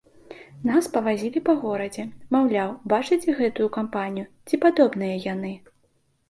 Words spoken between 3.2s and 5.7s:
гэтую кампанію, ці падобныя яны?